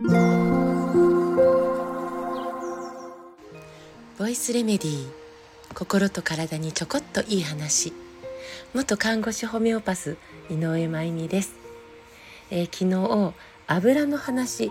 [0.00, 0.06] ボ
[4.28, 5.08] イスレメディー
[5.74, 7.92] 心と体にちょこっといい話。
[8.74, 10.16] 元看護師ホメオパス
[10.50, 11.56] 井上真由美です、
[12.52, 13.34] えー、昨日
[13.66, 14.70] 油の話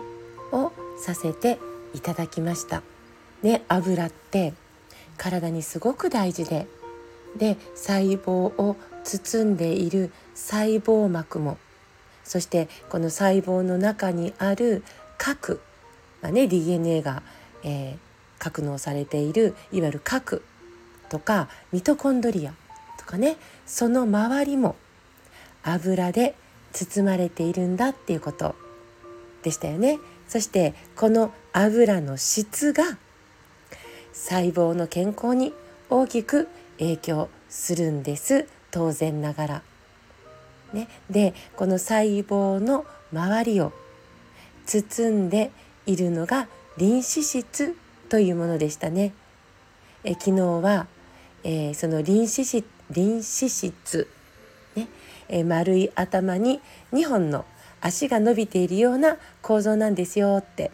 [0.50, 1.58] をさせて
[1.92, 2.82] いただきました。
[3.42, 4.54] ね油って
[5.18, 6.66] 体にすごく大事で
[7.36, 11.58] で細胞を包んでいる細胞膜も
[12.24, 14.82] そしてこの細胞の中にある
[15.18, 15.60] 核、
[16.22, 17.22] まあね、DNA が、
[17.62, 17.98] えー、
[18.38, 20.42] 格納されているいわゆる核
[21.08, 22.54] とかミトコンドリア
[22.98, 23.36] とかね
[23.66, 24.76] その周りも
[25.62, 26.34] 油で
[26.72, 28.54] 包まれているんだっていうこと
[29.42, 29.98] でしたよね。
[30.26, 32.84] そしてこの油の質が
[34.12, 35.54] 細胞の健康に
[35.88, 39.62] 大きく影響するんです当然ながら。
[40.72, 43.72] ね、でこの細胞の周りを
[44.68, 45.50] 包んで
[45.86, 46.46] いるのが
[46.76, 47.74] 臨死質
[48.10, 49.14] というものでしたね。
[50.04, 50.86] え昨日は、
[51.42, 54.08] えー、その臨死質臨死質、
[54.76, 54.88] ね
[55.28, 56.60] えー、丸い頭に
[56.92, 57.46] 2本の
[57.80, 60.70] 足が伸びているような構造なんですよって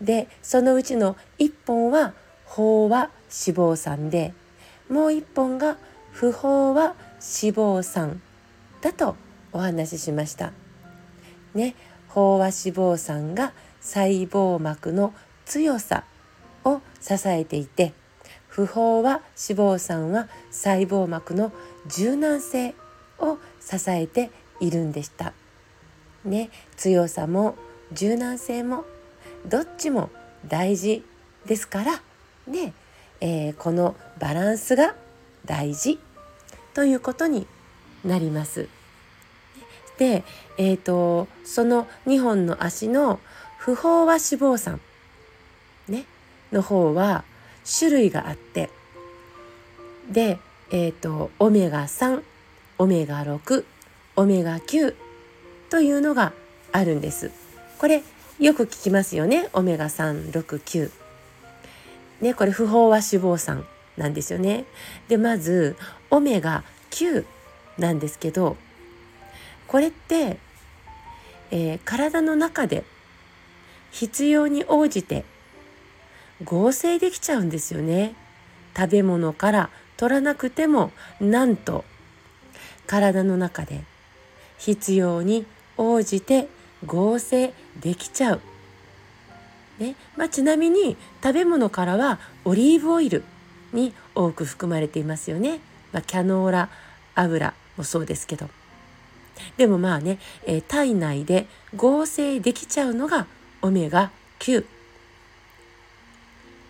[0.00, 2.14] でそのうちの1本は
[2.46, 3.10] 飽和脂
[3.56, 4.34] 肪酸で
[4.88, 5.76] もう1本が
[6.12, 8.20] 不飽和脂肪酸
[8.80, 9.16] だと
[9.52, 10.52] お話ししました。
[11.54, 11.74] ね、
[12.14, 15.12] 飽和脂肪酸が細胞膜の
[15.44, 16.04] 強さ
[16.64, 17.92] を支えていて
[18.48, 19.22] 不飽和脂
[19.58, 21.52] 肪酸は細胞膜の
[21.88, 22.74] 柔軟性
[23.18, 25.32] を支えているんでした。
[26.24, 27.56] ね、強さも
[27.92, 28.84] 柔軟性も
[29.46, 30.08] どっちも
[30.46, 31.04] 大事
[31.46, 32.02] ですから
[32.46, 32.72] ね、
[33.20, 34.94] えー、このバランスが
[35.44, 35.98] 大事
[36.72, 37.46] ということに
[38.04, 38.68] なります。
[39.98, 40.24] で、
[40.58, 43.20] えーと、その2本の足の
[43.58, 44.18] 不飽和脂
[44.54, 44.80] 肪酸、
[45.88, 46.04] ね、
[46.52, 47.24] の方は
[47.78, 48.70] 種類があって
[50.10, 50.38] で、
[50.70, 52.22] えーとオメガ3
[52.78, 53.64] オメガ6
[54.16, 54.94] オメガ9
[55.70, 56.32] というのが
[56.72, 57.30] あるんです。
[57.78, 58.02] これ
[58.38, 59.48] よく聞きますよね。
[59.52, 60.90] オメガ3、6、9。
[62.20, 63.64] ね、これ不飽和脂肪酸
[63.96, 64.64] なんですよね。
[65.08, 65.76] で、まず、
[66.10, 67.24] オメガ9
[67.78, 68.56] なんですけど、
[69.74, 70.36] これって、
[71.50, 72.84] えー、体の中で
[73.90, 75.24] 必要に応じて
[76.44, 78.14] 合成できちゃうんですよね。
[78.76, 81.84] 食べ物から取らなくてもなんと
[82.86, 83.82] 体の中で
[84.58, 85.44] 必要に
[85.76, 86.46] 応じて
[86.86, 88.40] 合成できちゃう。
[89.80, 93.24] ねまあ、ちなみに食べ物からはオリーブオイル
[93.72, 95.58] に多く含まれていますよね。
[95.90, 96.68] まあ、キャノーラ
[97.16, 98.48] 油もそうですけど。
[99.56, 101.46] でもまあね、えー、体内で
[101.76, 103.26] 合成できちゃうのが
[103.62, 104.64] オメガ9。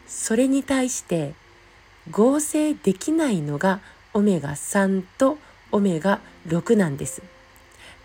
[0.07, 1.35] それに対して
[2.11, 3.81] 合成できないのが
[4.13, 5.39] オメガ3と
[5.73, 7.23] オメガ6なんです。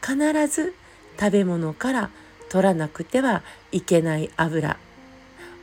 [0.02, 0.74] 必ず
[1.20, 2.10] 食べ物から
[2.50, 4.78] 取らなくてはいけない油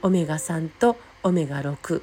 [0.02, 2.02] オメガ3とオメガ6、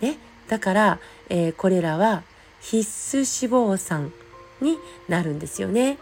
[0.00, 0.98] ね、だから、
[1.28, 2.22] えー、これらは
[2.60, 4.12] 必須脂肪酸
[4.60, 5.98] になるんですよね。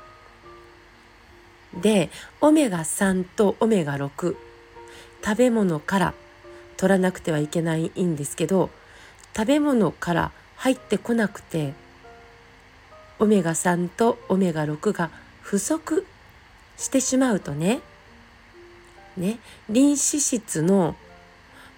[1.81, 2.11] で
[2.41, 4.37] オメガ3とオメガ6
[5.25, 6.15] 食べ物から
[6.77, 8.71] 取らなくてはいけないんですけど
[9.35, 11.75] 食べ物から入ってこなくて
[13.19, 15.11] オメガ3とオメガ6が
[15.41, 16.07] 不足
[16.77, 17.81] してしまうとね
[19.17, 20.97] ね臨脂質の、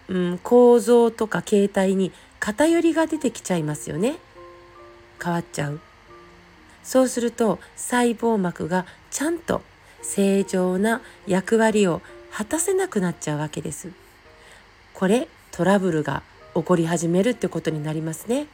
[0.08, 4.16] うん、構造とか形態に偏りが出てきちゃいますよね。
[5.22, 5.80] 変わっちゃう。
[6.82, 9.62] そうすると細胞膜がちゃんと
[10.04, 13.88] 正常な役割を果たせなくなっちゃうわけです。
[14.92, 16.22] これトラブルが
[16.54, 18.46] 起こり始めるってことになりますね。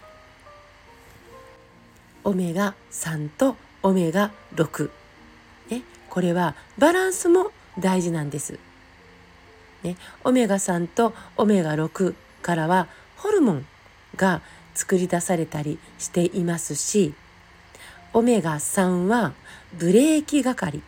[2.25, 4.91] オメガ3とオメガ6
[5.71, 8.59] ね、これはバランスも大事なんです。
[9.83, 12.87] ね、オメガ3とオメガ6からは
[13.17, 13.67] ホルモン
[14.17, 14.41] が
[14.75, 17.15] 作り出されたりしていますし
[18.13, 19.33] オメガ3は
[19.75, 20.83] ブレーキ係。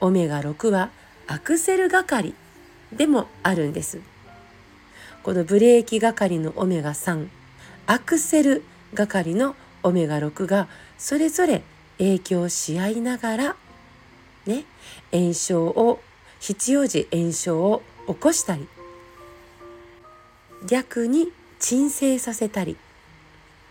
[0.00, 0.90] オメガ6は
[1.26, 2.34] アクセル係
[2.92, 4.00] でもあるんです。
[5.22, 7.28] このブレーキ係のオメガ3
[7.86, 8.62] アクセル
[8.94, 10.68] 係のオメガ6が
[10.98, 11.62] それぞれ
[11.98, 13.56] 影響し合いながら
[14.46, 14.64] ね、
[15.12, 16.00] 炎症を
[16.40, 18.66] 必要時炎症を起こしたり
[20.66, 22.76] 逆に鎮静させたり、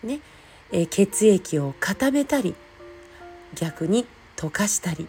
[0.03, 0.19] ね
[0.71, 2.55] え血液を固めたり
[3.55, 4.05] 逆に
[4.35, 5.07] 溶かしたり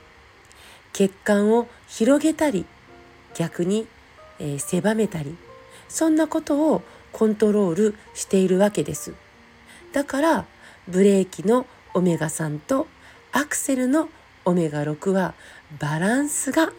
[0.92, 2.66] 血管を広げたり
[3.34, 3.86] 逆に、
[4.38, 5.36] えー、狭めたり
[5.88, 6.82] そんなことを
[7.12, 9.14] コントロールしているわけです。
[9.92, 10.46] だから
[10.88, 12.86] ブレーキのオメガ3と
[13.32, 14.08] アクセルの
[14.44, 15.34] オメガ6は
[15.78, 16.72] バランスが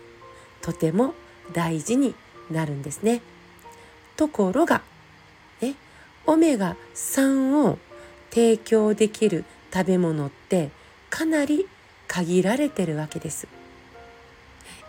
[0.61, 1.13] とても
[1.53, 2.15] 大事に
[2.49, 3.21] なるんですね。
[4.15, 4.81] ところが、
[5.61, 5.75] ね、
[6.25, 7.77] オメガ3を
[8.29, 9.43] 提供できる
[9.73, 10.69] 食べ物って
[11.09, 11.67] かなり
[12.07, 13.47] 限られてるわけです。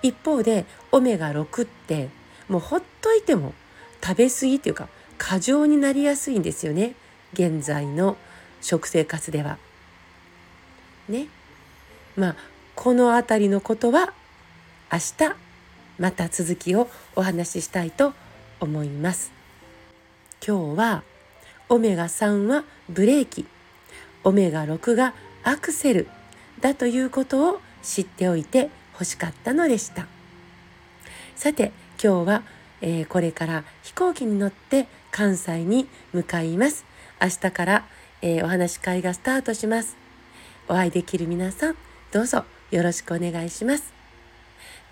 [0.02, 2.08] 一方でオメガ6って
[2.48, 3.54] もうほっといても
[4.02, 4.88] 食べ過ぎっていうか
[5.18, 6.94] 過剰になりやすいんですよね
[7.32, 8.16] 現在の
[8.60, 9.58] 食生活では。
[11.08, 11.26] ね。
[12.16, 12.36] まあ
[12.74, 14.12] この辺りのことは
[14.92, 15.36] 明日
[15.98, 18.12] また続きをお話ししたいと
[18.60, 19.32] 思います。
[20.46, 21.02] 今日は
[21.68, 23.46] オメガ3はブレーキ
[24.24, 25.14] オメガ6が
[25.44, 26.08] アクセル
[26.60, 28.70] だということを知っておいて
[29.02, 30.06] ほしかったのでした。
[31.34, 31.72] さて
[32.02, 32.42] 今日は、
[32.80, 36.84] えー、これから飛行機に乗って関西に向かいます。
[37.20, 37.86] 明日から、
[38.22, 39.96] えー、お話し会がスタートします。
[40.68, 41.76] お会いできる皆さん
[42.12, 43.92] どうぞよろしくお願いします。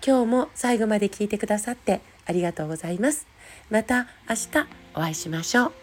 [0.05, 3.27] 今日も最後まで聞いてくださってありがとうございます。
[3.69, 5.80] また明日お会いしましょう。